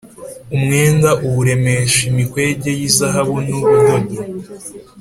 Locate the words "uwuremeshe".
1.25-1.99